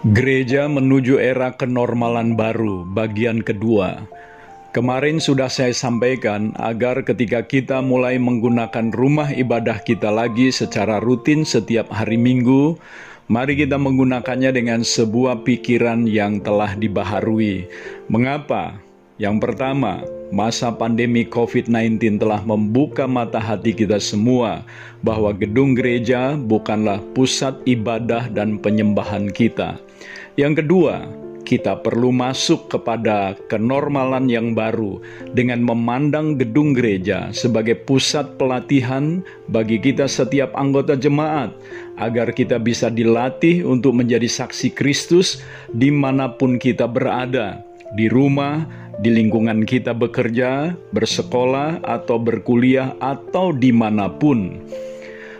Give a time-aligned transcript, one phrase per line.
[0.00, 4.08] Gereja menuju era kenormalan baru, bagian kedua.
[4.72, 11.44] Kemarin sudah saya sampaikan agar ketika kita mulai menggunakan rumah ibadah kita lagi secara rutin
[11.44, 12.80] setiap hari Minggu,
[13.28, 17.68] mari kita menggunakannya dengan sebuah pikiran yang telah dibaharui.
[18.08, 18.80] Mengapa?
[19.20, 20.00] Yang pertama,
[20.30, 24.62] masa pandemi COVID-19 telah membuka mata hati kita semua
[25.02, 29.78] bahwa gedung gereja bukanlah pusat ibadah dan penyembahan kita.
[30.38, 31.10] Yang kedua,
[31.50, 35.02] kita perlu masuk kepada kenormalan yang baru
[35.34, 41.50] dengan memandang gedung gereja sebagai pusat pelatihan bagi kita setiap anggota jemaat,
[41.98, 45.42] agar kita bisa dilatih untuk menjadi saksi Kristus
[45.74, 47.66] di mana pun kita berada,
[47.98, 48.62] di rumah,
[49.00, 54.60] di lingkungan kita bekerja, bersekolah, atau berkuliah, atau di mana pun.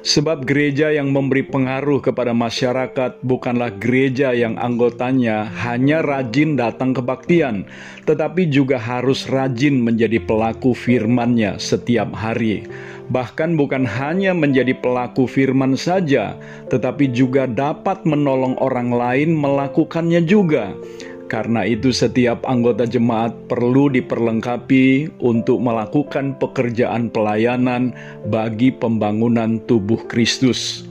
[0.00, 7.68] Sebab gereja yang memberi pengaruh kepada masyarakat bukanlah gereja yang anggotanya hanya rajin datang kebaktian,
[8.08, 12.64] tetapi juga harus rajin menjadi pelaku firman-Nya setiap hari.
[13.12, 16.32] Bahkan bukan hanya menjadi pelaku firman saja,
[16.72, 20.72] tetapi juga dapat menolong orang lain melakukannya juga.
[21.30, 27.94] Karena itu, setiap anggota jemaat perlu diperlengkapi untuk melakukan pekerjaan pelayanan
[28.26, 30.89] bagi pembangunan tubuh Kristus.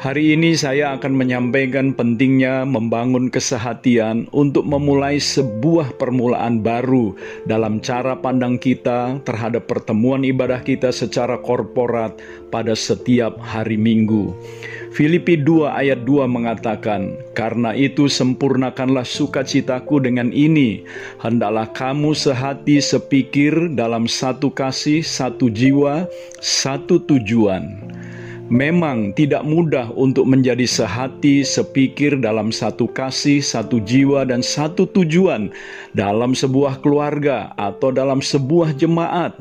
[0.00, 7.12] Hari ini saya akan menyampaikan pentingnya membangun kesehatian untuk memulai sebuah permulaan baru
[7.44, 12.16] dalam cara pandang kita terhadap pertemuan ibadah kita secara korporat
[12.48, 14.32] pada setiap hari Minggu.
[14.96, 20.80] Filipi 2 ayat 2 mengatakan, Karena itu sempurnakanlah sukacitaku dengan ini,
[21.20, 26.08] hendaklah kamu sehati sepikir dalam satu kasih, satu jiwa,
[26.40, 27.89] satu tujuan.
[28.50, 35.54] Memang tidak mudah untuk menjadi sehati, sepikir dalam satu kasih, satu jiwa, dan satu tujuan
[35.94, 39.38] dalam sebuah keluarga atau dalam sebuah jemaat.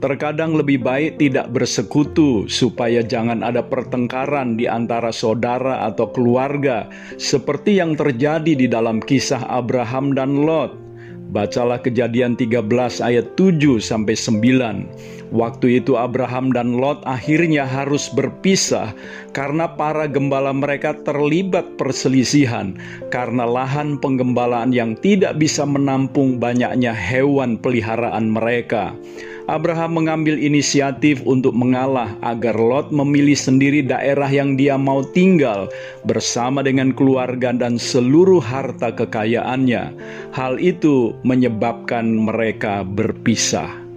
[0.00, 6.88] Terkadang lebih baik tidak bersekutu supaya jangan ada pertengkaran di antara saudara atau keluarga,
[7.20, 10.72] seperti yang terjadi di dalam kisah Abraham dan Lot.
[11.28, 12.64] Bacalah kejadian 13
[13.04, 15.17] ayat 7 sampai 9.
[15.28, 18.96] Waktu itu Abraham dan Lot akhirnya harus berpisah
[19.36, 22.72] karena para gembala mereka terlibat perselisihan
[23.12, 28.96] karena lahan penggembalaan yang tidak bisa menampung banyaknya hewan peliharaan mereka.
[29.48, 35.72] Abraham mengambil inisiatif untuk mengalah agar Lot memilih sendiri daerah yang dia mau tinggal
[36.04, 39.96] bersama dengan keluarga dan seluruh harta kekayaannya.
[40.36, 43.87] Hal itu menyebabkan mereka berpisah.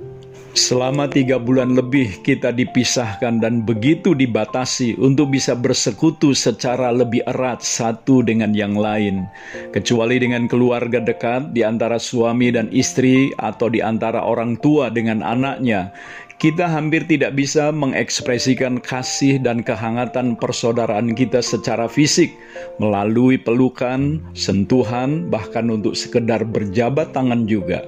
[0.51, 7.63] Selama tiga bulan lebih kita dipisahkan dan begitu dibatasi untuk bisa bersekutu secara lebih erat
[7.63, 9.23] satu dengan yang lain.
[9.71, 15.23] Kecuali dengan keluarga dekat di antara suami dan istri atau di antara orang tua dengan
[15.23, 15.95] anaknya,
[16.35, 22.35] kita hampir tidak bisa mengekspresikan kasih dan kehangatan persaudaraan kita secara fisik
[22.75, 27.87] melalui pelukan, sentuhan, bahkan untuk sekedar berjabat tangan juga.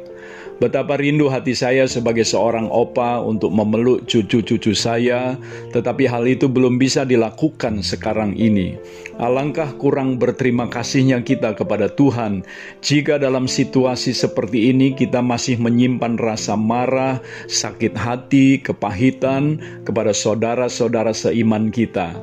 [0.62, 5.34] Betapa rindu hati saya sebagai seorang opa untuk memeluk cucu-cucu saya,
[5.74, 8.78] tetapi hal itu belum bisa dilakukan sekarang ini.
[9.18, 12.46] Alangkah kurang berterima kasihnya kita kepada Tuhan
[12.86, 17.18] jika dalam situasi seperti ini kita masih menyimpan rasa marah,
[17.50, 22.14] sakit hati, kepahitan kepada saudara-saudara seiman kita.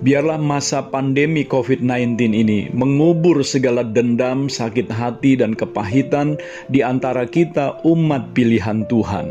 [0.00, 6.40] Biarlah masa pandemi COVID-19 ini mengubur segala dendam, sakit hati, dan kepahitan
[6.72, 9.28] di antara kita, umat pilihan Tuhan.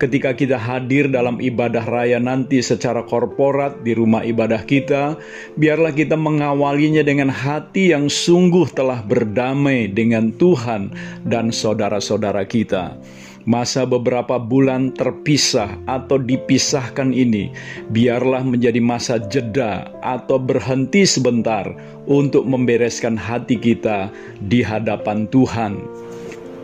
[0.00, 5.20] Ketika kita hadir dalam ibadah raya nanti secara korporat di rumah ibadah kita,
[5.60, 10.96] biarlah kita mengawalinya dengan hati yang sungguh telah berdamai dengan Tuhan
[11.28, 12.96] dan saudara-saudara kita
[13.46, 17.54] masa beberapa bulan terpisah atau dipisahkan ini
[17.94, 21.70] biarlah menjadi masa jeda atau berhenti sebentar
[22.10, 24.10] untuk membereskan hati kita
[24.42, 25.78] di hadapan Tuhan.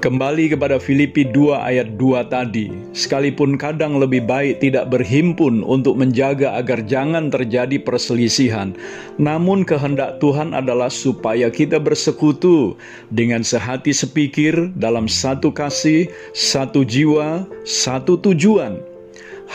[0.03, 6.59] Kembali kepada Filipi 2 ayat 2 tadi, sekalipun kadang lebih baik tidak berhimpun untuk menjaga
[6.59, 8.75] agar jangan terjadi perselisihan,
[9.23, 12.75] namun kehendak Tuhan adalah supaya kita bersekutu
[13.15, 18.83] dengan sehati sepikir dalam satu kasih, satu jiwa, satu tujuan.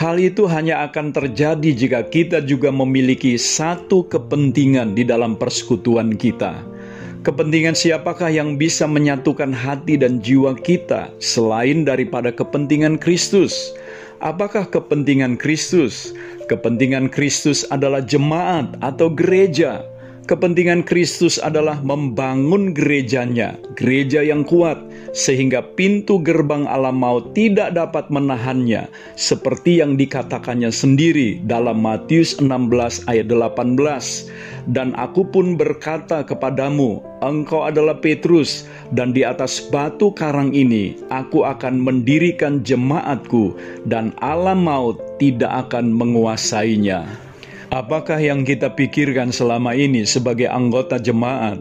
[0.00, 6.77] Hal itu hanya akan terjadi jika kita juga memiliki satu kepentingan di dalam persekutuan kita
[7.26, 13.74] Kepentingan siapakah yang bisa menyatukan hati dan jiwa kita selain daripada kepentingan Kristus?
[14.22, 16.14] Apakah kepentingan Kristus?
[16.46, 19.82] Kepentingan Kristus adalah jemaat atau gereja.
[20.30, 24.76] Kepentingan Kristus adalah membangun gerejanya, gereja yang kuat,
[25.16, 33.08] sehingga pintu gerbang alam maut tidak dapat menahannya, seperti yang dikatakannya sendiri dalam Matius 16
[33.08, 34.28] ayat 18.
[34.68, 41.44] Dan aku pun berkata kepadamu, engkau adalah Petrus, dan di atas batu karang ini aku
[41.44, 43.54] akan mendirikan jemaatku,
[43.86, 47.04] dan alam maut tidak akan menguasainya.
[47.68, 51.60] Apakah yang kita pikirkan selama ini sebagai anggota jemaat?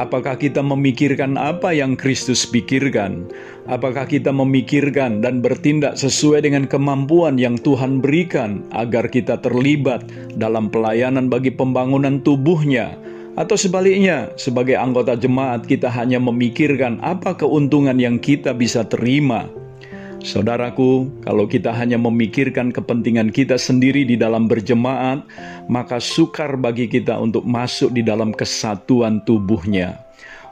[0.00, 3.28] Apakah kita memikirkan apa yang Kristus pikirkan?
[3.68, 10.08] Apakah kita memikirkan dan bertindak sesuai dengan kemampuan yang Tuhan berikan agar kita terlibat
[10.40, 13.09] dalam pelayanan bagi pembangunan tubuhnya?
[13.38, 19.46] Atau sebaliknya, sebagai anggota jemaat kita hanya memikirkan apa keuntungan yang kita bisa terima
[20.20, 25.24] Saudaraku, kalau kita hanya memikirkan kepentingan kita sendiri di dalam berjemaat,
[25.64, 29.96] maka sukar bagi kita untuk masuk di dalam kesatuan tubuhnya.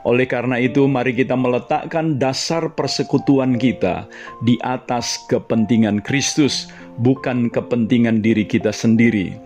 [0.09, 4.09] Oleh karena itu, mari kita meletakkan dasar persekutuan kita
[4.41, 6.65] di atas kepentingan Kristus,
[6.97, 9.37] bukan kepentingan diri kita sendiri.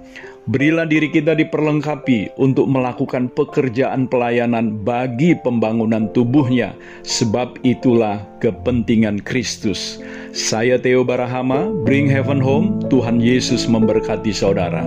[0.43, 6.75] Berilah diri kita diperlengkapi untuk melakukan pekerjaan pelayanan bagi pembangunan tubuhnya,
[7.07, 10.03] sebab itulah kepentingan Kristus.
[10.35, 14.83] Saya Theo Barahama, Bring Heaven Home, Tuhan Yesus memberkati saudara.